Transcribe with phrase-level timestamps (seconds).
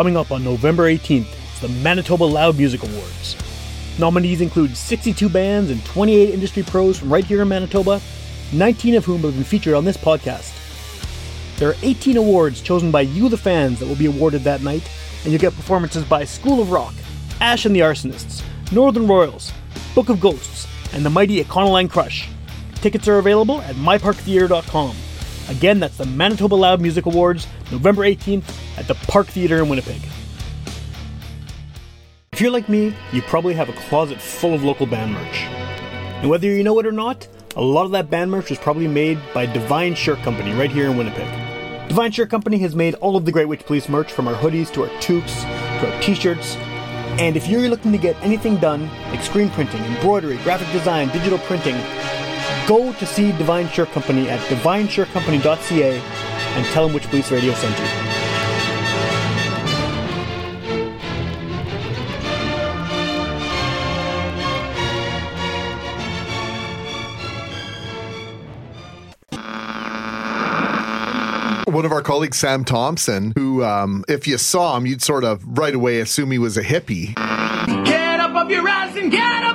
[0.00, 3.36] coming up on November 18th is the Manitoba Loud Music Awards.
[3.98, 8.00] Nominees include 62 bands and 28 industry pros from right here in Manitoba,
[8.54, 10.56] 19 of whom have been featured on this podcast.
[11.58, 14.90] There are 18 awards chosen by you, the fans, that will be awarded that night,
[15.22, 16.94] and you'll get performances by School of Rock,
[17.42, 18.42] Ash and the Arsonists,
[18.72, 19.52] Northern Royals,
[19.94, 22.26] Book of Ghosts, and the mighty Econoline Crush.
[22.76, 24.96] Tickets are available at myparktheatre.com.
[25.50, 30.00] Again, that's the Manitoba Loud Music Awards, November 18th at the Park Theatre in Winnipeg.
[32.30, 35.40] If you're like me, you probably have a closet full of local band merch.
[36.22, 38.86] And whether you know it or not, a lot of that band merch was probably
[38.86, 41.28] made by Devine Shirt Company right here in Winnipeg.
[41.88, 44.84] Devine Shirt Company has made all of the Great Witchpolice merch from our hoodies to
[44.84, 46.54] our toques to our t-shirts.
[47.18, 51.38] And if you're looking to get anything done, like screen printing, embroidery, graphic design, digital
[51.40, 51.74] printing,
[52.70, 57.84] go to see Devine Shirt Company at devineshirtcompany.ca and tell them Witchpolice Radio sent you.
[71.70, 75.42] one of our colleagues, Sam Thompson, who, um, if you saw him, you'd sort of
[75.58, 77.14] right away assume he was a hippie.
[77.84, 79.49] Get up off your ass and get up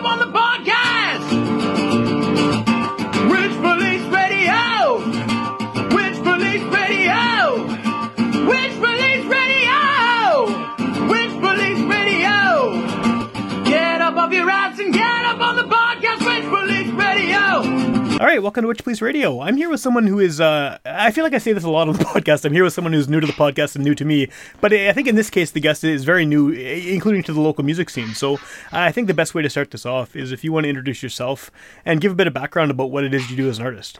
[18.17, 19.41] All right, welcome to Witchpolice Radio.
[19.41, 21.89] I'm here with someone who is, uh, I feel like I say this a lot
[21.89, 22.45] on the podcast.
[22.45, 24.29] I'm here with someone who's new to the podcast and new to me.
[24.61, 27.65] But I think in this case, the guest is very new, including to the local
[27.65, 28.13] music scene.
[28.13, 28.39] So
[28.71, 31.03] I think the best way to start this off is if you want to introduce
[31.03, 31.51] yourself
[31.83, 33.99] and give a bit of background about what it is you do as an artist.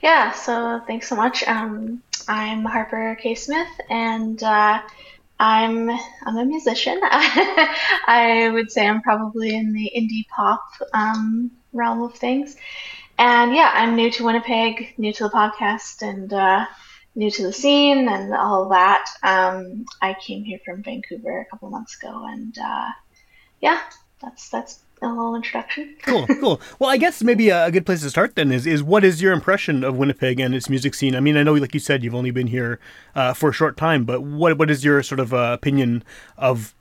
[0.00, 1.42] Yeah, so thanks so much.
[1.48, 3.34] Um, I'm Harper K.
[3.34, 4.80] Smith, and uh,
[5.40, 7.00] I'm I'm a musician.
[7.02, 10.62] I would say I'm probably in the indie pop
[10.94, 12.56] um, realm of things.
[13.18, 16.66] And yeah, I'm new to Winnipeg, new to the podcast, and uh,
[17.14, 19.04] new to the scene and all of that.
[19.22, 22.88] Um, I came here from Vancouver a couple months ago, and uh,
[23.60, 23.80] yeah,
[24.22, 25.96] that's that's a little introduction.
[26.02, 26.60] cool, cool.
[26.78, 29.32] Well, I guess maybe a, good place to start then is is what is your
[29.32, 31.14] impression of Winnipeg and its music scene?
[31.14, 32.80] I mean, I know, like you said, you've only been here
[33.14, 36.04] uh, for a short time, but what what is your sort of uh, opinion
[36.36, 36.74] of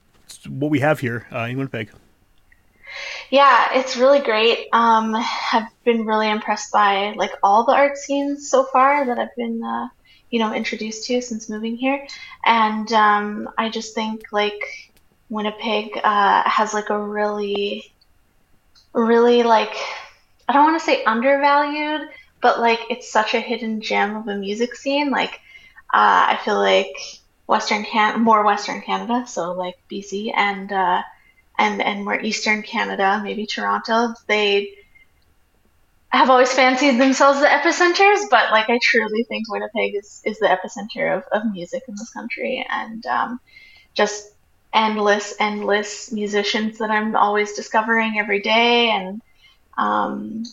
[0.47, 1.91] what we have here uh, in Winnipeg?
[3.29, 4.67] Yeah, it's really great.
[4.73, 9.35] Um, I've been really impressed by like all the art scenes so far that I've
[9.35, 9.89] been, uh,
[10.29, 12.05] you know, introduced to since moving here,
[12.45, 14.91] and um, I just think like
[15.29, 17.91] Winnipeg uh, has like a really,
[18.93, 19.75] really like
[20.47, 22.09] I don't want to say undervalued,
[22.41, 25.11] but like it's such a hidden gem of a music scene.
[25.11, 25.35] Like
[25.93, 26.95] uh, I feel like
[27.47, 31.01] Western Can more Western Canada, so like BC and uh,
[31.59, 34.73] and and more Eastern Canada, maybe Toronto, they
[36.09, 40.47] have always fancied themselves the epicenters, but like I truly think Winnipeg is, is the
[40.47, 43.39] epicenter of, of music in this country and um,
[43.93, 44.33] just
[44.73, 49.21] endless, endless musicians that I'm always discovering every day and
[49.77, 50.45] um,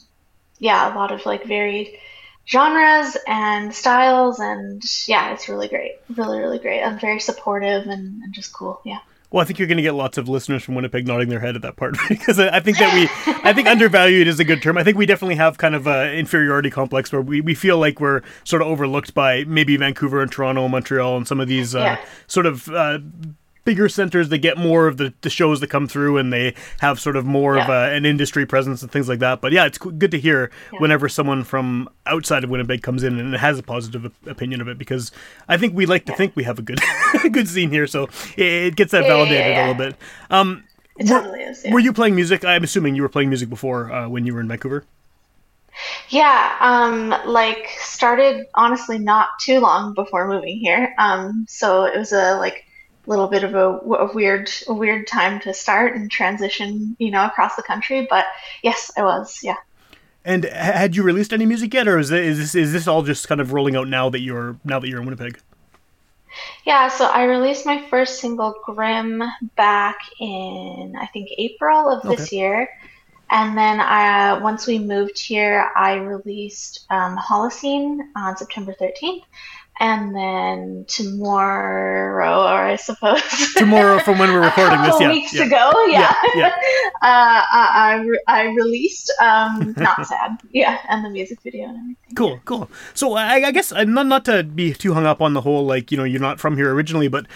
[0.59, 1.89] yeah, a lot of like varied
[2.47, 5.93] genres and styles and yeah, it's really great.
[6.15, 6.83] Really, really great.
[6.83, 8.81] I'm very supportive and, and just cool.
[8.85, 8.99] Yeah.
[9.31, 11.57] Well, I think you're going to get lots of listeners from Winnipeg nodding their head
[11.57, 13.09] at that part because I think that we,
[13.43, 14.79] I think undervalued is a good term.
[14.79, 18.01] I think we definitely have kind of an inferiority complex where we, we feel like
[18.01, 21.75] we're sort of overlooked by maybe Vancouver and Toronto and Montreal and some of these
[21.75, 22.05] uh, yeah.
[22.27, 22.99] sort of uh,
[23.67, 26.99] bigger centers that get more of the, the shows that come through and they have
[26.99, 27.65] sort of more yeah.
[27.65, 29.43] of a, an industry presence and things like that.
[29.43, 30.79] But yeah, it's good to hear yeah.
[30.79, 34.79] whenever someone from outside of Winnipeg comes in and has a positive opinion of it
[34.79, 35.13] because
[35.49, 36.17] I think we like to yeah.
[36.17, 36.81] think we have a good
[37.33, 39.97] good scene here, so it, gets that validated a little bit.
[40.31, 40.65] Um,
[40.97, 41.67] it totally were, is.
[41.71, 42.45] Were you playing music?
[42.45, 44.85] I'm assuming you were playing music before uh, when you were in Vancouver.
[46.09, 50.95] Yeah, um, like started honestly not too long before moving here.
[50.99, 52.65] Um, so it was a like
[53.07, 57.25] little bit of a, a, weird a weird time to start and transition you know
[57.25, 58.27] across the country but
[58.63, 59.57] yes i was yeah.
[60.25, 63.41] And had you released any music yet or is, this is this all just kind
[63.41, 65.39] of rolling out now that you're now that you're in winnipeg?
[66.65, 69.23] Yeah so i released my first single grim
[69.57, 72.37] back in i think april of this okay.
[72.37, 72.69] year.
[73.29, 79.25] And then I, once we moved here, I released um, Holocene on September 13th
[79.79, 83.21] and then tomorrow, or I suppose
[83.57, 85.45] tomorrow from when we're recording this, yeah, weeks yeah.
[85.45, 86.47] ago, yeah, yeah, yeah.
[87.03, 92.15] uh, I, I released um, not sad, yeah, and the music video and everything.
[92.15, 92.71] Cool, cool.
[92.95, 95.67] So I, I guess uh, not not to be too hung up on the whole
[95.67, 97.27] like you know you're not from here originally, but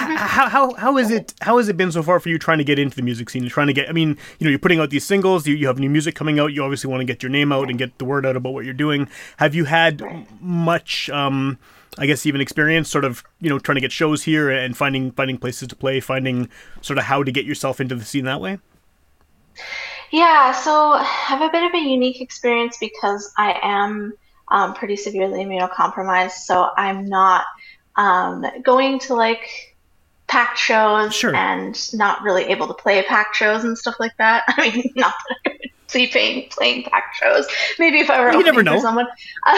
[0.00, 2.64] how, how how is it how has it been so far for you trying to
[2.64, 3.42] get into the music scene?
[3.42, 5.66] You're trying to get I mean, you know, you're putting out these singles, you, you
[5.66, 7.98] have new music coming out, you obviously want to get your name out and get
[7.98, 9.08] the word out about what you're doing.
[9.36, 10.02] Have you had
[10.40, 11.58] much um
[11.98, 15.10] I guess even experience sort of, you know, trying to get shows here and finding
[15.12, 16.48] finding places to play, finding
[16.80, 18.58] sort of how to get yourself into the scene that way?
[20.10, 24.12] Yeah, so I have a bit of a unique experience because I am
[24.48, 27.44] um, pretty severely immunocompromised, so I'm not
[27.96, 29.69] um, going to like
[30.30, 31.34] packed shows Sure.
[31.34, 34.44] and not really able to play packed shows and stuff like that.
[34.48, 35.58] I mean, not that I would
[35.92, 37.46] be playing playing packed shows.
[37.78, 38.76] Maybe if I were You never know.
[38.76, 39.08] for someone,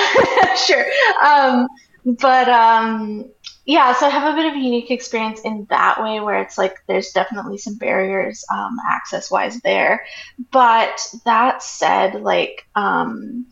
[0.66, 0.84] sure.
[1.22, 1.68] Um,
[2.04, 3.30] but um,
[3.66, 6.58] yeah, so I have a bit of a unique experience in that way, where it's
[6.58, 10.04] like there's definitely some barriers um, access wise there.
[10.50, 13.46] But that said, like um,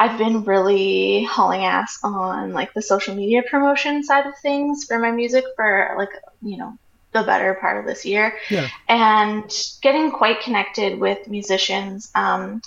[0.00, 4.98] I've been really hauling ass on like the social media promotion side of things for
[4.98, 6.08] my music for like
[6.40, 6.72] you know
[7.12, 8.38] the better part of this year.
[8.48, 8.68] Yeah.
[8.88, 9.44] and
[9.82, 12.62] getting quite connected with musicians um,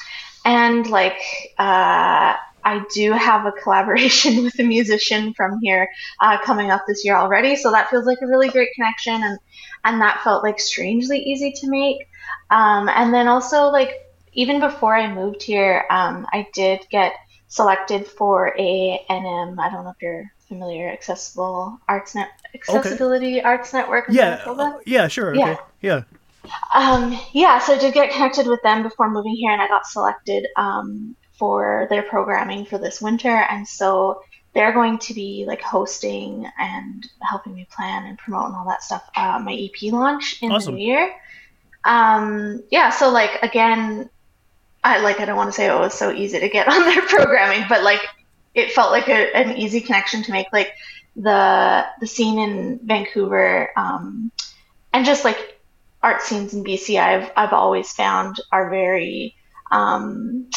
[0.45, 1.19] and like
[1.57, 2.35] uh,
[2.65, 5.89] i do have a collaboration with a musician from here
[6.21, 7.55] uh, coming up this year already.
[7.55, 9.39] So that feels like a really great connection and
[9.85, 12.07] and that felt like strangely easy to make.
[12.51, 14.01] Um, and then also like
[14.35, 17.13] even before i moved here um, i did get
[17.53, 23.73] selected for a nm i don't know if you're familiar accessible arts net accessibility arts
[23.73, 24.43] network Yeah.
[24.45, 25.35] Uh, yeah, sure.
[25.35, 25.51] Yeah.
[25.51, 25.61] Okay.
[25.81, 26.03] Yeah.
[26.73, 29.85] Um, yeah, so I did get connected with them before moving here, and I got
[29.87, 33.29] selected um, for their programming for this winter.
[33.29, 34.21] And so
[34.53, 38.83] they're going to be like hosting and helping me plan and promote and all that
[38.83, 39.09] stuff.
[39.15, 40.75] Uh, my EP launch in Awesome.
[40.75, 41.15] the new year.
[41.85, 44.09] Um, yeah, so like again,
[44.83, 46.81] I like I don't want to say oh, it was so easy to get on
[46.85, 48.01] their programming, but like
[48.53, 50.47] it felt like a, an easy connection to make.
[50.51, 50.73] Like
[51.15, 54.31] the the scene in Vancouver, um,
[54.91, 55.59] and just like
[56.01, 59.35] art scenes in BC, I've I've always found are very
[59.71, 60.49] um,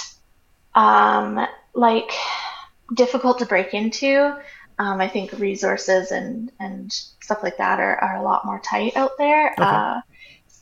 [0.75, 2.11] um, like
[2.95, 4.37] difficult to break into.
[4.79, 8.97] Um, I think resources and and stuff like that are, are a lot more tight
[8.97, 9.55] out there.
[9.59, 10.01] Uh,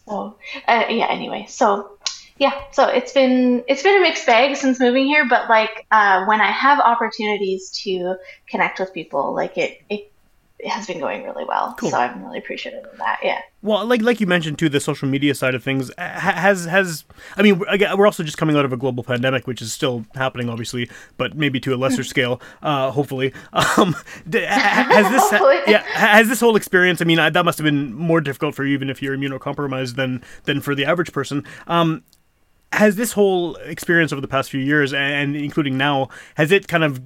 [0.06, 0.36] so
[0.68, 1.06] uh, yeah.
[1.08, 1.98] Anyway, so
[2.38, 2.52] yeah.
[2.72, 6.40] So it's been it's been a mixed bag since moving here, but like uh, when
[6.40, 8.16] I have opportunities to
[8.48, 10.10] connect with people, like it it,
[10.58, 11.74] it has been going really well.
[11.78, 11.90] Cool.
[11.90, 13.18] So I'm really appreciative of that.
[13.22, 13.40] Yeah.
[13.62, 17.04] Well, like like you mentioned too, the social media side of things has has.
[17.36, 20.48] I mean, we're- also just coming out of a global pandemic, which is still happening,
[20.48, 23.32] obviously, but maybe to a lesser scale, uh, hopefully.
[23.52, 23.94] Um,
[24.32, 25.58] has this Hopefully.
[25.66, 27.00] yeah has this whole experience?
[27.00, 29.96] I mean, I, that must have been more difficult for you, even if you're immunocompromised,
[29.96, 31.44] than than for the average person.
[31.66, 32.02] Um,
[32.74, 36.84] has this whole experience over the past few years, and including now, has it kind
[36.84, 37.00] of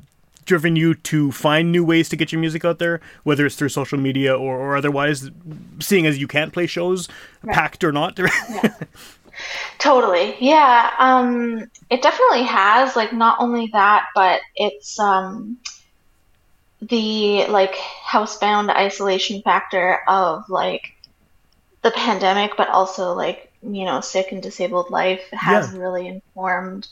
[0.44, 3.69] driven you to find new ways to get your music out there, whether it's through
[3.69, 5.31] social media or, or otherwise,
[5.79, 7.06] seeing as you can't play shows,
[7.47, 8.19] packed or not?
[9.79, 10.35] Totally.
[10.41, 10.91] Yeah.
[10.99, 12.97] Um, it definitely has.
[12.97, 15.59] Like, not only that, but it's um,
[16.81, 20.94] the like housebound isolation factor of like
[21.88, 25.81] the pandemic, but also like you know sick and disabled life has Yeah.
[25.81, 26.87] really informed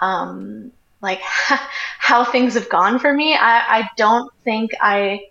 [0.00, 1.20] um, like
[1.98, 3.34] how things have gone for me.
[3.34, 5.28] I, I don't think I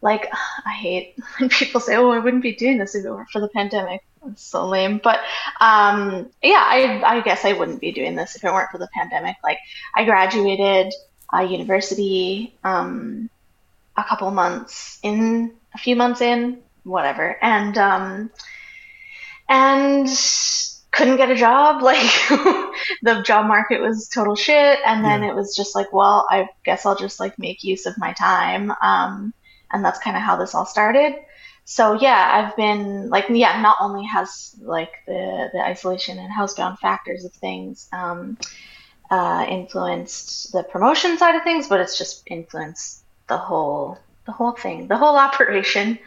[0.00, 0.24] like
[0.66, 3.40] I hate when people say, "Oh, I wouldn't be doing this if it weren't for
[3.40, 4.00] the pandemic."
[4.30, 5.18] It's so lame, but
[5.60, 8.88] um, yeah, I I guess I wouldn't be doing this if it weren't for the
[8.94, 9.36] pandemic.
[9.42, 9.58] Like
[9.96, 10.92] I graduated
[11.34, 13.28] uh, university um,
[13.96, 18.30] a couple months in, a few months in, whatever, and um,
[19.48, 20.08] and
[20.92, 21.82] couldn't get a job.
[21.92, 22.10] Like
[23.02, 25.30] the job market was total shit, and then Yeah.
[25.30, 28.72] it was just like, well, I guess I'll just like make use of my time.
[28.82, 29.32] Um,
[29.72, 31.14] and that's kind of how this all started.
[31.64, 36.78] So yeah, I've been like yeah, not only has like the the isolation and housebound
[36.78, 38.36] factors of things um,
[39.10, 44.52] uh, influenced the promotion side of things, but it's just influenced the whole the whole
[44.52, 45.98] thing, the whole operation.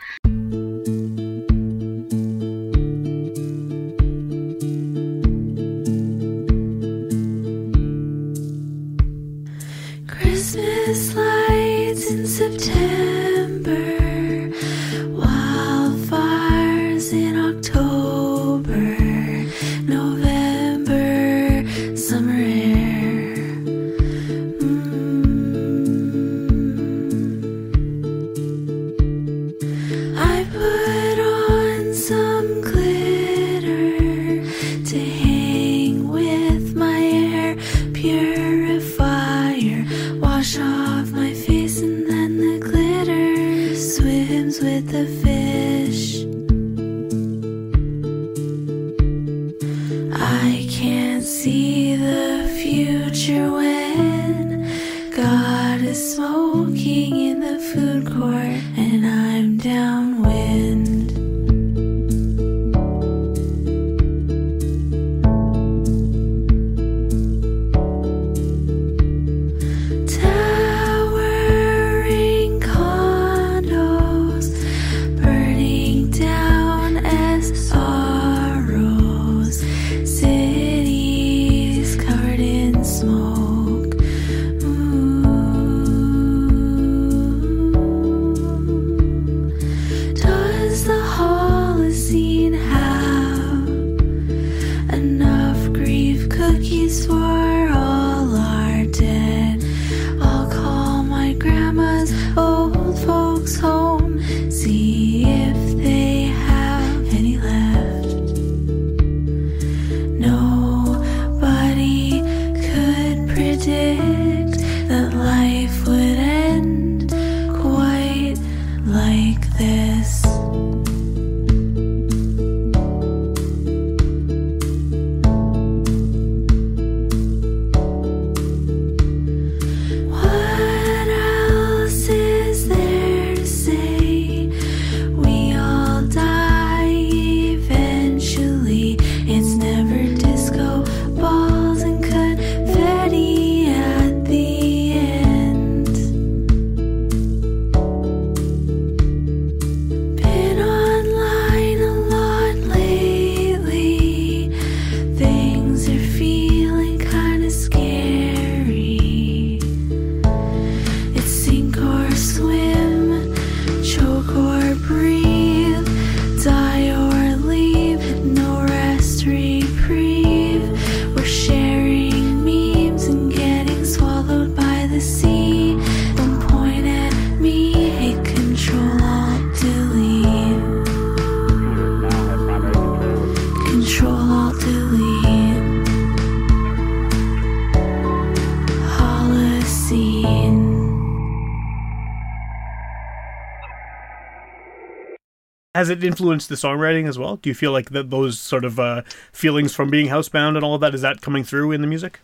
[195.75, 197.35] Has it influenced the songwriting as well?
[197.35, 199.01] Do you feel like that those sort of uh,
[199.33, 202.21] feelings from being housebound and all of that is that coming through in the music?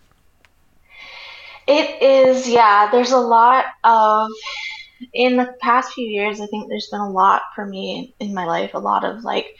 [1.67, 2.89] It is, yeah.
[2.89, 4.29] There's a lot of,
[5.13, 8.45] in the past few years, I think there's been a lot for me in my
[8.45, 9.57] life, a lot of like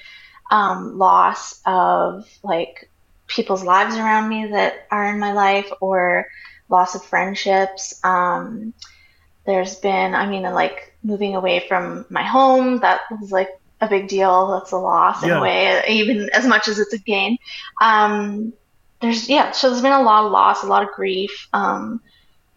[0.51, 2.89] um, loss of like
[3.27, 6.27] people's lives around me that are in my life or
[6.69, 7.99] loss of friendships.
[8.05, 8.73] Um,
[9.45, 13.49] there's been, I mean, like moving away from my home, that was like
[13.81, 14.47] a big deal.
[14.59, 15.39] That's a loss in Yeah.
[15.39, 17.37] a way, even as much as it's a gain.
[17.81, 18.53] Um,
[19.01, 21.99] there's, yeah, so there's been a lot of loss, a lot of grief, um,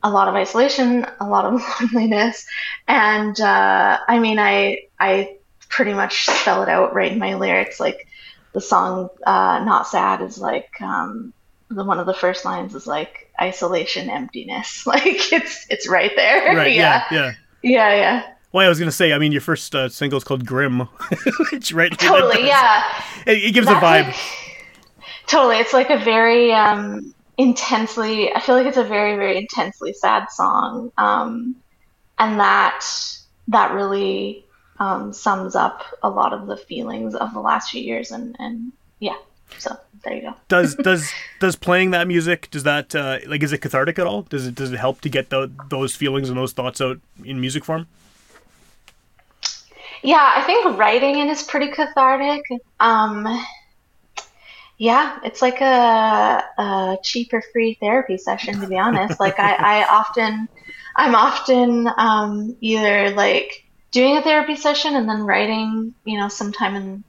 [0.03, 1.63] a lot of isolation, a lot of
[1.95, 2.47] loneliness.
[2.87, 5.37] And uh, I mean, I, I
[5.71, 7.81] pretty much spell it out right in my lyrics.
[7.81, 8.07] Like
[8.53, 11.33] the song uh, "Not Sad" is like um,
[11.71, 14.87] the one of the first lines is like isolation, emptiness.
[14.87, 16.55] Like it's it's right there.
[16.55, 16.75] Right.
[16.77, 17.05] yeah.
[17.11, 17.33] Yeah.
[17.63, 17.89] Yeah.
[17.89, 17.95] Yeah.
[17.97, 18.34] Yeah.
[18.55, 19.13] Well, I was gonna say.
[19.13, 20.79] I mean, your first uh, single is called "Grim,"
[21.51, 21.91] which right.
[21.99, 22.47] Totally.
[22.47, 22.85] Yeah.
[23.27, 24.07] It, it gives a vibe.
[24.07, 24.17] like-
[25.27, 25.59] totally.
[25.59, 30.31] It's like a very um, intensely, I feel like it's a very, very intensely sad
[30.31, 30.93] song.
[30.97, 31.57] Um,
[32.21, 32.87] and that,
[33.49, 34.45] that really
[34.79, 38.13] um, sums up a lot of the feelings of the last few years.
[38.13, 38.71] And, and
[39.01, 39.17] yeah,
[39.59, 40.35] so there you go.
[40.47, 44.23] does does does playing that music does that uh, like is it cathartic at all?
[44.23, 47.41] Does it does it help to get tho- those feelings and those thoughts out in
[47.41, 47.89] music form?
[50.05, 52.43] Yeah, I think writing it is pretty cathartic.
[52.79, 53.27] Um,
[54.77, 59.19] yeah, it's like a, a cheap or free therapy session, to be honest.
[59.19, 60.47] Like I, I often,
[60.95, 66.75] I'm often um, either like doing a therapy session and then writing, you know, sometime
[66.75, 67.05] in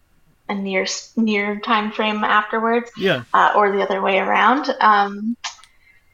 [0.48, 0.86] a near
[1.18, 3.24] near time frame afterwards, Yeah.
[3.34, 4.74] uh, or the other way around.
[4.80, 5.36] Um,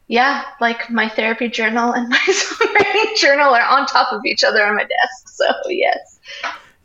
[0.07, 4.65] yeah, like my therapy journal and my songwriting journal are on top of each other
[4.65, 5.27] on my desk.
[5.29, 6.19] So yes.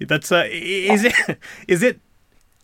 [0.00, 1.14] That's uh, is it
[1.68, 2.00] is it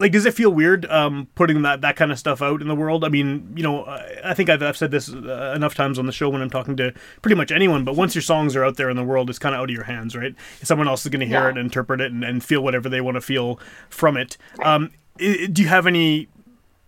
[0.00, 2.74] like does it feel weird um putting that that kind of stuff out in the
[2.74, 3.04] world?
[3.04, 6.06] I mean, you know, I I think I've, I've said this uh, enough times on
[6.06, 7.84] the show when I'm talking to pretty much anyone.
[7.84, 9.74] But once your songs are out there in the world, it's kind of out of
[9.74, 10.34] your hands, right?
[10.62, 11.50] Someone else is going to hear Yeah.
[11.50, 13.58] it, interpret it, and, and feel whatever they want to feel
[13.90, 14.36] from it.
[14.62, 16.28] Um, do you have any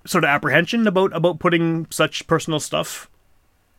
[0.07, 3.09] sort of apprehension about about putting such personal stuff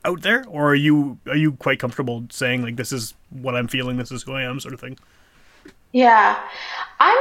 [0.05, 3.67] out there, or are you are you quite comfortable saying like this is what I'm
[3.67, 4.97] feeling, this is who I am, sort of thing?
[5.95, 6.37] Yeah,
[6.99, 7.17] I'm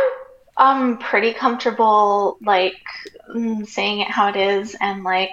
[0.56, 2.74] um pretty comfortable like
[3.32, 5.30] mm, saying it how it is and like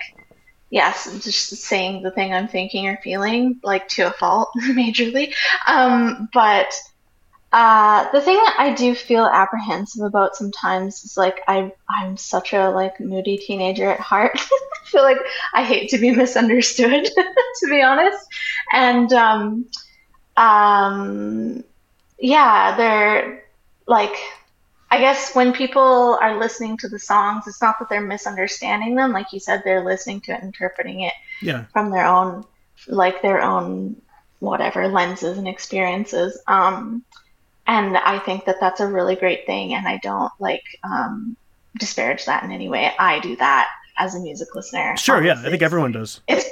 [0.70, 5.34] yes, just saying the thing I'm thinking or feeling like to a fault majorly.
[5.68, 6.72] Um, but
[7.52, 11.72] uh, the thing that I do feel apprehensive about sometimes is like I
[12.02, 14.34] I'm such a like moody teenager at heart.
[14.40, 15.20] I feel like
[15.54, 17.06] I hate to be misunderstood,
[17.62, 18.20] to be honest.
[18.74, 19.66] And um,
[20.38, 21.64] um,
[22.22, 23.44] yeah, they're
[23.88, 24.16] like
[24.94, 29.14] I guess when people are listening to the songs, it's not that they're misunderstanding them.
[29.14, 31.64] Like you said, they're listening to it, interpreting it Yeah.
[31.72, 32.44] from their own,
[32.88, 33.96] like their own
[34.40, 36.38] whatever lenses and experiences.
[36.48, 37.04] Um,
[37.68, 39.74] and I think that that's a really great thing.
[39.76, 41.38] And I don't like um,
[41.78, 42.92] disparage that in any way.
[43.00, 44.98] I do that as a music listener.
[44.98, 45.24] Sure.
[45.24, 45.42] Yeah.
[45.46, 46.20] I think everyone does.
[46.28, 46.46] it's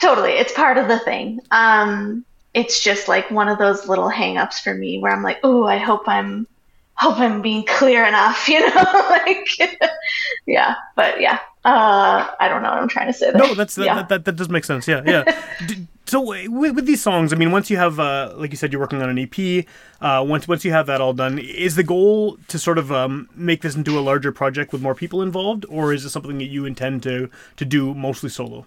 [0.00, 4.60] totally it's part of the thing um it's just like one of those little hang-ups
[4.60, 6.46] for me where i'm like oh i hope i'm
[6.94, 9.48] hope i'm being clear enough you know like
[10.46, 13.40] yeah but yeah uh i don't know what i'm trying to say there.
[13.40, 13.94] No, that's that, yeah.
[13.96, 14.88] that, that, that does make sense.
[14.88, 15.42] Yeah, yeah.
[16.06, 18.80] So with, with these songs, I mean, once you have, uh, like you said, you're
[18.80, 19.64] working on an EP.
[20.02, 23.28] Uh, once once you have that all done, is the goal to sort of um,
[23.34, 26.44] make this into a larger project with more people involved, or is it something that
[26.44, 28.66] you intend to to do mostly solo?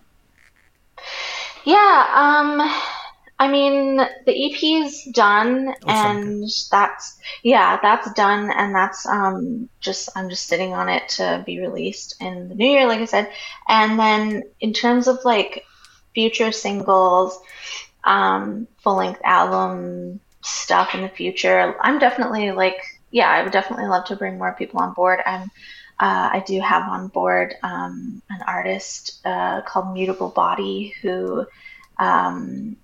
[1.63, 2.59] Yeah, um
[3.39, 10.09] I mean the EP's done Oh, and that's yeah, that's done and that's um just
[10.15, 13.31] I'm just sitting on it to be released in the new year like I said.
[13.67, 15.63] And then in terms of like
[16.13, 17.39] future singles,
[18.03, 22.77] um full-length album stuff in the future, I'm definitely like
[23.11, 25.19] yeah, I would definitely love to bring more people on board.
[25.25, 25.51] I'm
[25.99, 31.47] uh, I do have on board um, an artist uh, called Mutable Body who
[31.97, 32.77] um,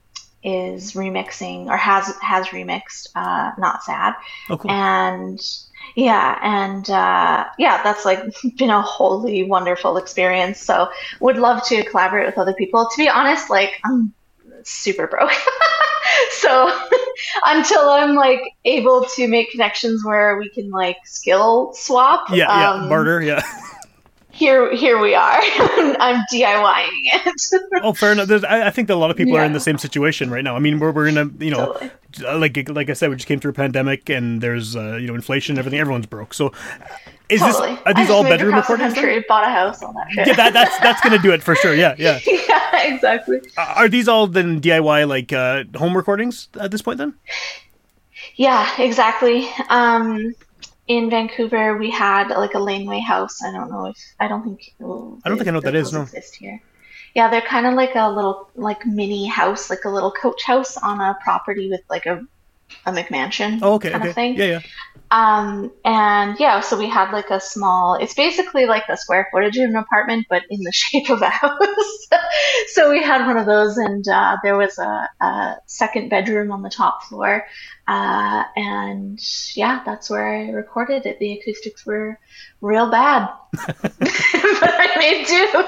[0.43, 4.13] is remixing or has has remixed uh, Not Sad,
[4.49, 4.71] Oh, cool.
[4.71, 5.39] and
[5.95, 8.23] yeah, and uh, yeah, that's like
[8.57, 10.59] been a wholly wonderful experience.
[10.59, 12.87] So would love to collaborate with other people.
[12.89, 14.13] To be honest, like I'm
[14.63, 15.31] super broke.
[16.31, 16.81] so
[17.45, 22.71] until I'm like able to make connections where we can like skill swap, yeah, yeah.
[22.71, 23.21] um, Barter.
[23.21, 23.41] Yeah.
[24.33, 25.39] Here here we are.
[25.39, 27.61] I'm DIYing it.
[27.83, 28.27] Oh, fair enough.
[28.27, 30.43] There's, I, I think that a lot of people are in the same situation right
[30.43, 30.55] now.
[30.55, 31.91] I mean, we're, we're in a you know, Totally.
[32.25, 35.07] uh, like like I said, we just came through a pandemic, and there's uh, you
[35.07, 35.79] know inflation, and everything.
[35.79, 36.33] Everyone's broke.
[36.33, 36.51] So,
[37.29, 37.75] is totally.
[37.75, 38.93] this are these all bedroom the recordings?
[38.95, 40.27] country, bought a house, all that shit.
[40.27, 41.75] Yeah, that, that's that's gonna do it for sure.
[41.75, 42.19] Yeah, yeah.
[42.25, 43.39] yeah, exactly.
[43.55, 46.97] Uh, Are these all then DIY like uh, home recordings at this point?
[46.97, 47.13] Then
[48.35, 49.47] Yeah, exactly.
[49.69, 50.33] Um,
[50.87, 53.41] in Vancouver, we had like a laneway house.
[53.41, 55.75] I don't know if I don't think oh, I don't think I know what that
[55.75, 56.01] is, no.
[56.01, 56.61] Exist here.
[57.15, 60.77] Yeah, they're kind of like a little like mini house, like a little coach house
[60.77, 62.25] on a property with like a
[62.85, 64.35] a McMansion oh, okay, kind okay, of thing.
[64.35, 64.61] yeah, yeah.
[65.11, 69.57] Um, and yeah, so we had like a small, it's basically like the square footage
[69.57, 72.07] of an apartment, but in the shape of a house.
[72.69, 76.63] so we had one of those, and uh, there was a, a second bedroom on
[76.63, 77.45] the top floor.
[77.87, 79.19] Uh, and
[79.55, 81.19] yeah, that's where I recorded it.
[81.19, 82.17] The acoustics were
[82.61, 85.63] real bad, but I made do.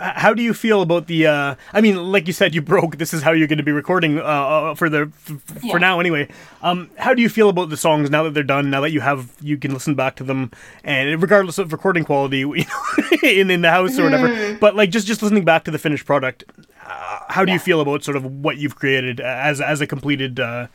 [0.00, 1.26] How do you feel about the?
[1.26, 2.98] Uh, I mean, like you said, you broke.
[2.98, 5.72] This is how you're going to be recording uh, uh, for the f- f- Yeah.
[5.72, 6.28] for now, anyway.
[6.62, 8.70] Um, how do you feel about the songs now that they're done?
[8.70, 10.52] Now that you have, you can listen back to them,
[10.84, 14.28] and regardless of recording quality, you know, in in the house or whatever.
[14.28, 14.58] Mm-hmm.
[14.60, 16.44] But like just just listening back to the finished product,
[16.86, 20.38] uh, how do you feel about sort of what you've created as as a completed,
[20.38, 20.68] uh,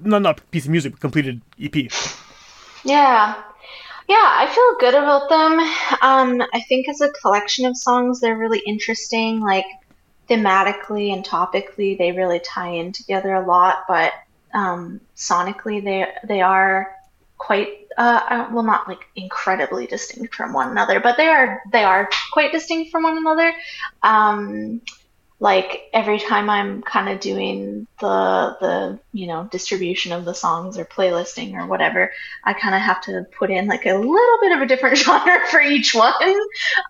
[0.00, 1.74] not not piece of music, but completed EP?
[2.84, 3.34] Yeah.
[4.08, 5.58] Yeah, I feel good about them.
[6.02, 9.40] Um, I think as a collection of songs, they're really interesting.
[9.40, 9.64] Like
[10.28, 13.84] thematically and topically, they really tie in together a lot.
[13.88, 14.12] But
[14.52, 16.94] um, sonically, they they are
[17.38, 21.84] quite uh, uh, well, not like incredibly distinct from one another, but they are they
[21.84, 23.54] are quite distinct from one another.
[24.02, 24.82] Um,
[25.44, 30.78] like every time I'm kind of doing the the you know distribution of the songs
[30.78, 34.52] or playlisting or whatever, I kind of have to put in like a little bit
[34.52, 36.14] of a different genre for each one.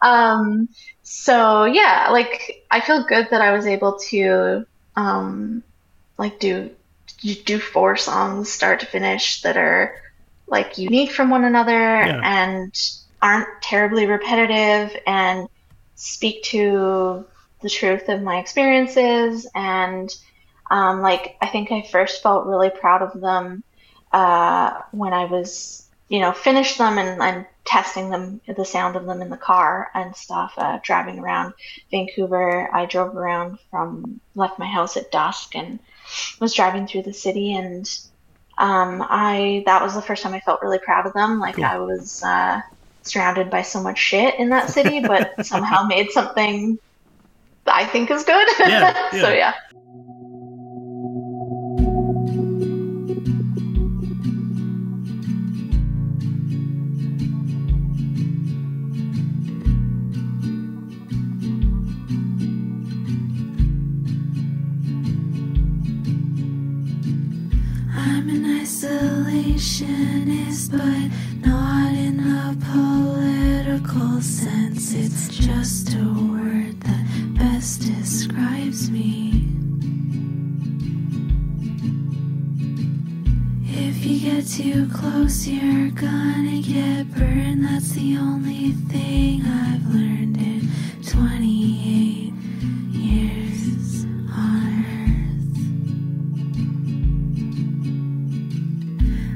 [0.00, 0.68] Um,
[1.02, 4.64] so yeah, like I feel good that I was able to
[4.94, 5.64] um,
[6.16, 6.70] like do
[7.44, 9.96] do four songs start to finish that are
[10.46, 12.20] like unique from one another Yeah.
[12.22, 12.72] and
[13.20, 15.48] aren't terribly repetitive and
[15.96, 17.26] speak to
[17.64, 20.14] the truth of my experiences and
[20.70, 23.64] um, like i think i first felt really proud of them
[24.12, 29.06] uh, when i was you know finished them and, and testing them the sound of
[29.06, 31.54] them in the car and stuff uh, driving around
[31.90, 35.78] vancouver i drove around from left my house at dusk and
[36.40, 37.98] was driving through the city and
[38.56, 41.40] um, I that was the first time I felt really proud of them.
[41.40, 41.64] Like Cool.
[41.64, 42.60] I was uh,
[43.02, 46.78] surrounded by so much shit in that city, but somehow made something
[47.66, 48.46] I think is good.
[48.58, 49.34] Yeah, so yeah.
[49.34, 49.52] yeah.
[67.96, 71.10] I'm an isolationist, but
[71.46, 74.92] not in a political sense.
[74.94, 76.03] It's just a
[84.36, 87.64] get too close, you're gonna get burned.
[87.64, 90.68] That's the only thing I've learned in
[91.06, 92.32] 28
[92.90, 95.58] years on Earth.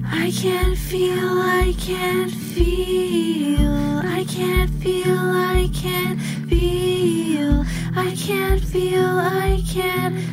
[0.04, 9.20] I can't feel, I can't feel, I can't feel, I can't feel, I can't feel,
[9.20, 10.27] I can't feel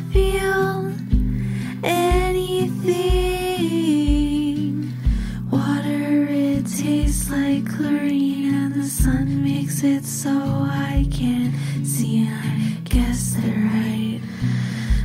[9.84, 12.26] it so I can't see.
[12.26, 14.20] And I guess they're right,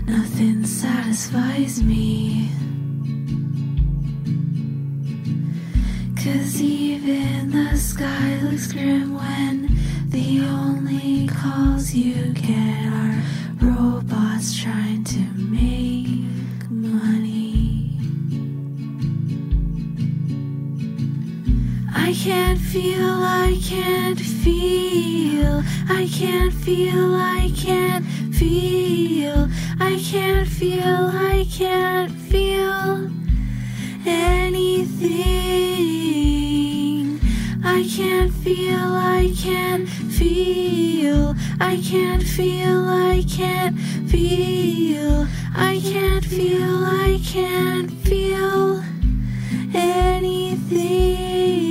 [0.06, 2.50] nothing satisfies me.
[6.16, 9.70] Cause even the sky looks grim when
[10.10, 13.11] the only calls you get are
[22.04, 29.48] I can't feel, I can't feel, I can't feel, I can't feel,
[29.80, 33.10] I can't feel, I can't feel
[34.06, 35.22] anything.
[37.64, 43.78] I can't feel, I can't feel, I can't feel, I can't
[44.10, 48.84] feel, I can't feel, I can't feel
[49.74, 51.71] anything.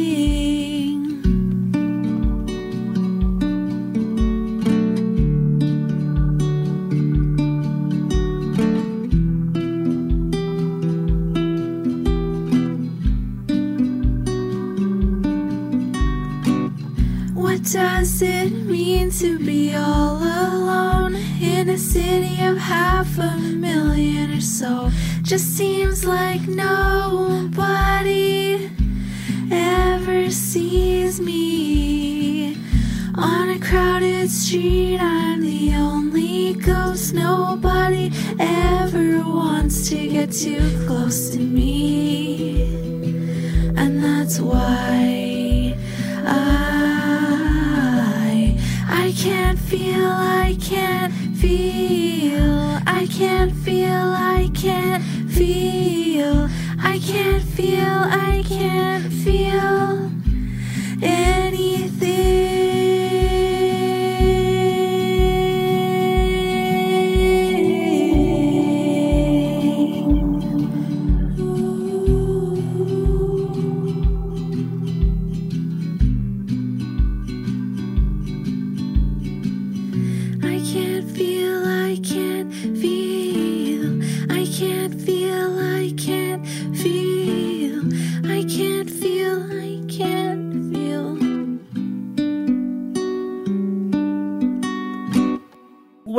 [19.21, 24.91] To be all alone in a city of half a million or so?
[25.21, 27.61] Just seems like nobody
[29.51, 32.57] ever sees me.
[33.15, 37.13] On a crowded street, I'm the only ghost.
[37.13, 42.63] Nobody ever wants to get too close to me.
[43.77, 45.77] And that's why
[46.25, 46.60] I
[48.93, 56.49] I can't feel, I can't feel, I can't feel, I can't feel,
[56.79, 59.90] I can't feel, I can't feel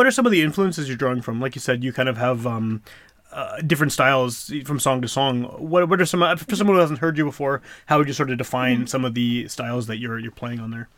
[0.02, 1.40] What are some of the influences you're drawing from?
[1.40, 2.82] Like you said, you kind of have um,
[3.32, 5.44] uh, different styles from song to song.
[5.44, 7.62] What what are some uh, for someone who hasn't heard you before?
[7.86, 10.72] How would you sort of define some of the styles that you're you're playing on
[10.72, 10.90] there?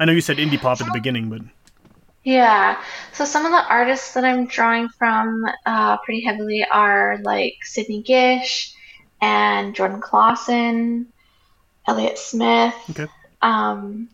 [0.00, 1.42] I know you said indie pop at the beginning, but
[2.24, 2.82] Yeah.
[3.12, 8.02] So some of the artists that I'm drawing from uh, pretty heavily are like Sidney
[8.02, 8.74] Gish
[9.20, 11.06] and Jordan Klassen,
[11.86, 12.74] Elliott Smith.
[12.90, 13.06] Okay.
[13.42, 14.08] Um,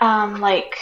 [0.00, 0.76] um, like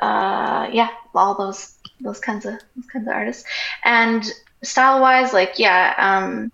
[0.00, 3.44] uh, yeah, all those those kinds of those kinds of artists.
[3.84, 4.24] And
[4.62, 6.52] style wise, like yeah, um,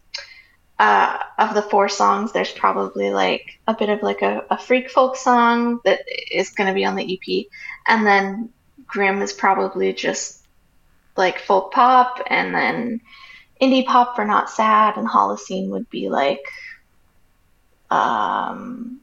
[0.78, 4.90] uh, of the four songs, there's probably like a bit of like a, a freak
[4.90, 7.46] folk song that is going to be on the EP,
[7.87, 8.50] and then
[8.87, 10.44] Grim is probably just
[11.16, 13.00] like folk pop, and then
[13.61, 16.42] indie pop for Not Sad, and Holocene would be like
[17.90, 19.00] um,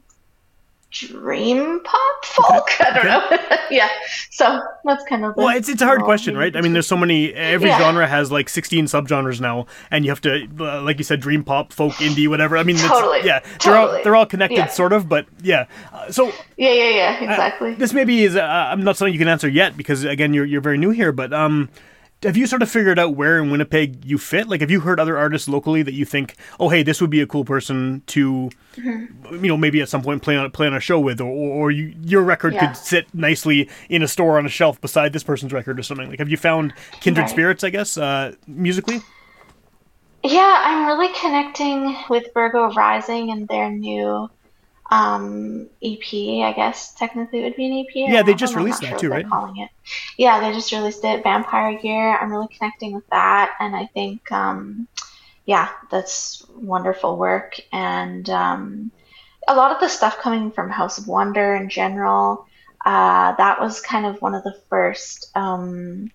[0.91, 2.67] dream pop folk.
[2.81, 3.57] I don't know.
[3.71, 3.89] yeah.
[4.29, 6.55] So that's kind of the Well, it's it's a hard question, right?
[6.55, 7.33] I mean, there's so many.
[7.33, 7.79] Every Yeah.
[7.79, 11.43] genre has like 16 subgenres now, and you have to, uh, like you said, dream
[11.43, 12.57] pop, folk, indie, whatever.
[12.57, 13.21] I mean, it's- Totally.
[13.25, 14.67] yeah, they're all they're all connected, Yeah.
[14.67, 15.65] sort of, but yeah.
[15.93, 16.27] Uh, so
[16.57, 17.23] Yeah, yeah, yeah.
[17.23, 17.73] Exactly.
[17.75, 20.61] this maybe is uh, I'm not something you can answer yet because again, you're you're
[20.61, 21.69] very new here, but um.
[22.23, 24.47] Have you sort of figured out where in Winnipeg you fit?
[24.47, 27.19] Like, have you heard other artists locally that you think, oh, hey, this would be
[27.21, 29.43] a cool person to, Mm-hmm.
[29.43, 31.71] you know, maybe at some point play on play on a show with, or, or
[31.71, 32.67] you, your record Yeah.
[32.67, 36.09] could sit nicely in a store on a shelf beside this person's record or something?
[36.09, 37.29] Like, have you found kindred Right.
[37.29, 37.63] spirits?
[37.65, 39.01] I guess uh, musically.
[40.23, 44.29] Yeah, I'm really connecting with Virgo Rising and their new
[44.91, 46.13] um, EP.
[46.13, 48.11] I guess technically it would be an EP.
[48.11, 49.27] Yeah, they just I'm released that sure too, right?
[49.27, 49.69] Calling it.
[50.17, 51.23] Yeah, they just released it.
[51.23, 52.17] Vampire Gear.
[52.17, 54.87] I'm really connecting with that, and I think, um,
[55.45, 57.59] yeah, that's wonderful work.
[57.71, 58.91] And um,
[59.47, 62.45] a lot of the stuff coming from House of Wonder in general.
[62.85, 65.31] Uh, that was kind of one of the first.
[65.35, 66.11] Um,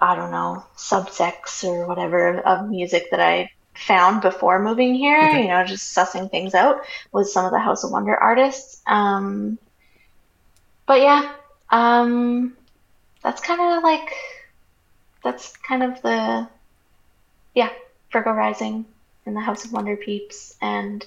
[0.00, 5.42] I don't know, subsects or whatever of music that I found before moving here, Okay.
[5.42, 6.82] you know, just sussing things out
[7.12, 8.80] with some of the House of Wonder artists.
[8.86, 9.58] Um,
[10.86, 11.32] but yeah,
[11.70, 12.56] um,
[13.22, 14.12] that's kind of like,
[15.22, 16.48] that's kind of the,
[17.54, 17.70] yeah,
[18.12, 18.84] Virgo Rising
[19.26, 20.56] and the House of Wonder peeps.
[20.60, 21.04] And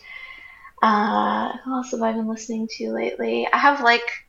[0.82, 3.48] uh, who else have I been listening to lately?
[3.52, 4.26] I have like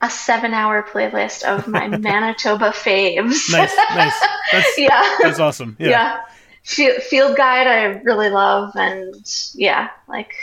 [0.00, 3.50] a seven hour playlist of my Manitoba faves.
[3.50, 4.20] Nice, nice.
[4.52, 5.16] That's yeah.
[5.22, 5.76] that's awesome.
[5.78, 5.88] Yeah.
[5.88, 6.20] yeah.
[6.68, 9.14] Field, guide I really love and
[9.54, 10.34] yeah, like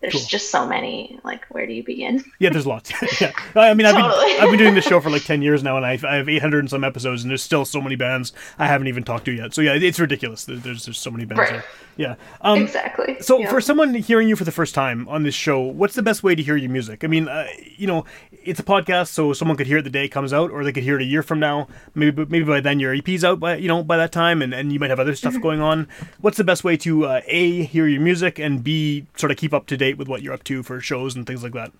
[0.00, 0.22] there's Cool.
[0.28, 1.18] just so many.
[1.24, 2.22] Like where do you begin?
[2.38, 2.92] Yeah, there's lots.
[3.20, 4.32] yeah, I mean, I've Totally.
[4.34, 6.28] been I've been doing this show for like ten years now, and I've, I have
[6.28, 9.32] 800 and some episodes, and there's still so many bands I haven't even talked to
[9.32, 9.54] yet.
[9.54, 10.44] So yeah, it's ridiculous.
[10.44, 11.50] There's there's so many bands Right.
[11.52, 11.64] there.
[11.98, 12.14] Yeah.
[12.42, 13.16] Um, exactly.
[13.20, 13.48] So yeah.
[13.48, 16.34] for someone hearing you for the first time on this show, what's the best way
[16.34, 17.02] to hear your music?
[17.04, 18.04] I mean, uh, you know,
[18.44, 20.72] it's a podcast, so someone could hear it the day it comes out, or they
[20.72, 21.68] could hear it a year from now.
[21.94, 24.74] Maybe maybe by then your EP's out by you know by that time, and, and
[24.74, 25.30] you might have other Mm-hmm.
[25.30, 25.88] stuff going on.
[26.20, 29.54] What's the best way to uh, a hear your music and b sort of keep
[29.54, 31.72] up to date with what you're up to for shows and things like that?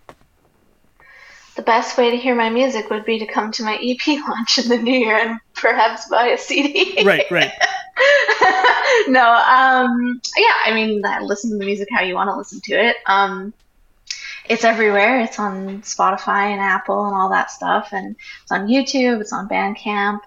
[1.56, 4.58] the best way to hear my music would be to come to my EP launch
[4.58, 7.02] in the new year and perhaps buy a CD.
[7.04, 7.50] Right, right.
[9.08, 12.72] no, um, yeah, I mean, listen to the music how you want to listen to
[12.74, 12.96] it.
[13.06, 13.54] Um,
[14.48, 15.20] it's everywhere.
[15.22, 19.20] It's on Spotify and Apple and all that stuff, and it's on YouTube.
[19.20, 20.20] It's on Bandcamp.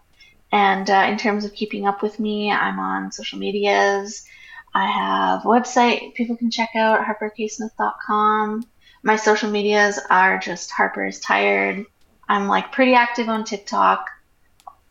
[0.51, 4.25] And uh, in terms of keeping up with me, I'm on social medias.
[4.73, 8.65] I have a website people can check out, harperksmith.com.
[9.03, 11.85] My social medias are just Harper is Tired.
[12.27, 14.09] I'm like pretty active on TikTok,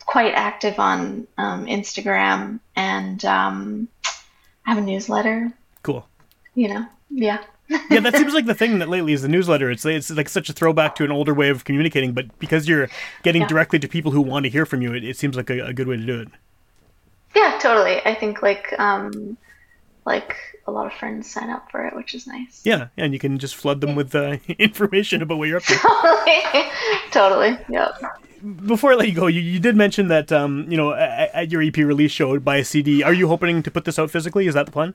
[0.06, 3.88] quite active on um, Instagram, and um,
[4.66, 5.52] I have a newsletter.
[5.82, 6.06] Cool.
[6.54, 7.38] You know, yeah.
[7.90, 9.70] yeah, that seems like the thing that lately is the newsletter.
[9.70, 12.88] It's it's like such a throwback to an older way of communicating, but because you're
[13.22, 13.48] getting Yeah.
[13.48, 15.72] directly to people who want to hear from you, it, it seems like a, a
[15.74, 16.28] good way to do it.
[17.36, 18.00] Yeah, totally.
[18.06, 19.36] I think like um,
[20.04, 22.60] like a lot of friends sign up for it, which is nice.
[22.64, 25.74] Yeah, and you can just flood them with uh, information about what you're up to.
[25.74, 26.68] totally,
[27.10, 27.58] totally.
[27.68, 28.66] Yep.
[28.66, 31.50] Before I let you go, you, you did mention that um, you know at, at
[31.50, 33.02] your EP release show buy a CD.
[33.02, 34.46] Are you hoping to put this out physically?
[34.46, 34.94] Is that the plan?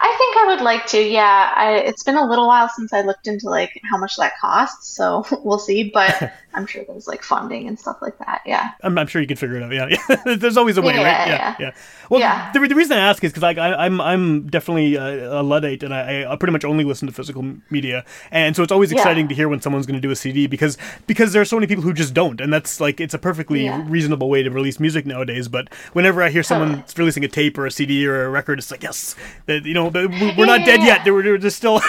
[0.00, 1.00] I think I would like to.
[1.02, 4.32] Yeah, I, it's been a little while since I looked into like how much that
[4.40, 5.90] costs, so we'll see.
[5.92, 8.42] But I'm sure there's like funding and stuff like that.
[8.46, 8.70] Yeah.
[8.82, 9.72] I'm, I'm sure you can figure it out.
[9.72, 10.34] Yeah, yeah.
[10.36, 11.28] There's always a way, Yeah, right?
[11.28, 11.56] Yeah, yeah.
[11.58, 11.70] yeah.
[12.10, 12.52] Well, Yeah.
[12.52, 15.82] The, the reason I ask is because like I, I'm I'm definitely a, a luddite,
[15.82, 19.26] and I, I pretty much only listen to physical media, and so it's always exciting
[19.28, 21.66] to hear when someone's going to do a CD because because there are so many
[21.66, 25.06] people who just don't, and that's like it's a perfectly reasonable way to release music
[25.06, 25.48] nowadays.
[25.48, 26.94] But whenever I hear someone Totally.
[26.98, 29.90] releasing a tape or a CD or a record, it's like yes, that you know
[29.90, 31.04] the- we- we're not Yeah, dead yeah, yet.
[31.04, 31.80] There, were- there's still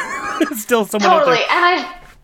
[0.55, 1.37] still someone out Totally.
[1.37, 1.45] there.
[1.51, 1.65] And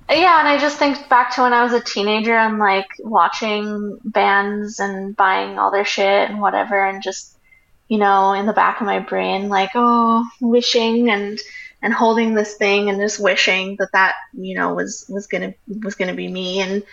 [0.10, 2.88] I, yeah, and I just think back to when I was a teenager and like
[2.99, 7.38] watching bands and buying all their shit and whatever, and just,
[7.88, 11.39] you know, in the back of my brain, like, oh, wishing and
[11.84, 15.51] and holding this thing and just wishing that that you know was was gonna
[15.84, 16.84] was gonna be me and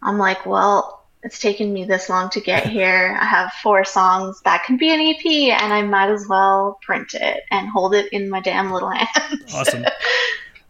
[0.00, 4.40] i'm like well it's taken me this long to get here i have four songs
[4.44, 5.24] that can be an ep
[5.62, 9.54] and i might as well print it and hold it in my damn little hands
[9.54, 9.82] Awesome.
[9.82, 9.94] That's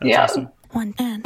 [0.02, 0.22] Yeah.
[0.22, 0.48] awesome.
[0.70, 1.24] One and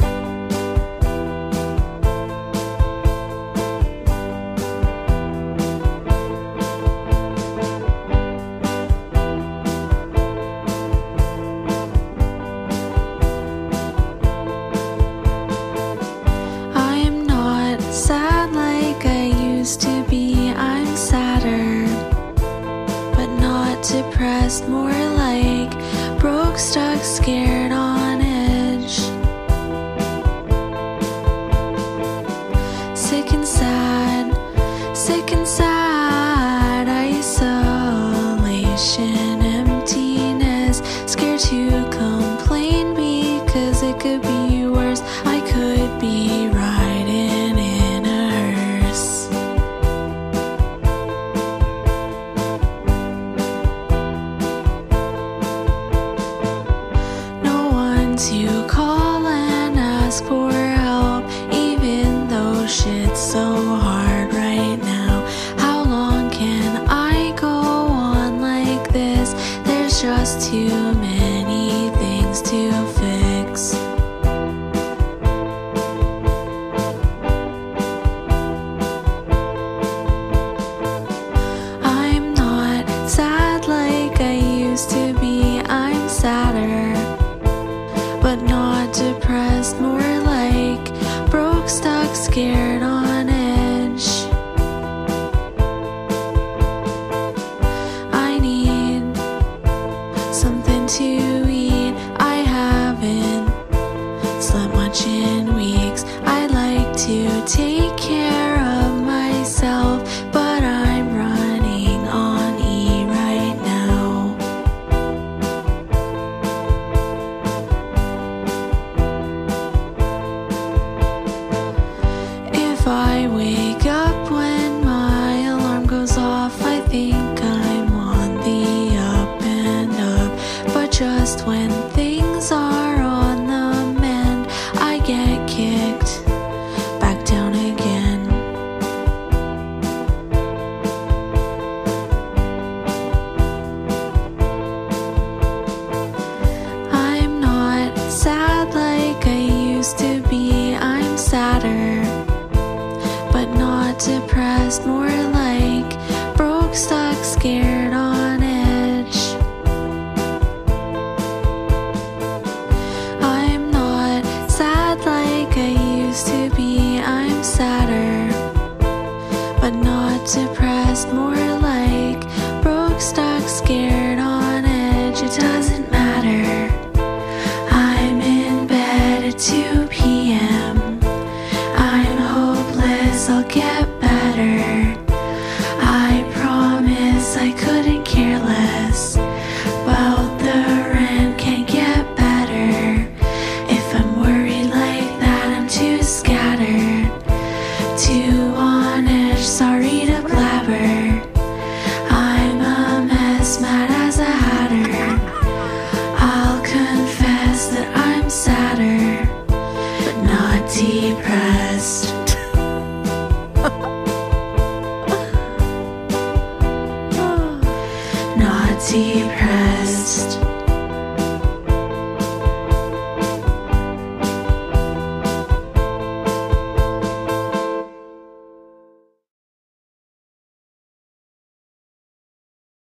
[24.59, 24.69] depressed.
[24.69, 25.02] More